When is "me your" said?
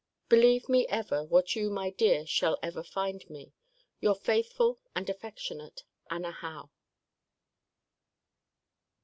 3.29-4.15